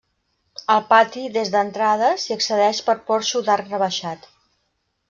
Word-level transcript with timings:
Al 0.75 0.79
pati, 0.93 1.25
des 1.35 1.51
d'entrada, 1.57 2.09
s'hi 2.25 2.35
accedeix 2.37 2.83
per 2.89 2.99
porxo 3.13 3.47
d'arc 3.51 3.73
rebaixat. 3.77 4.29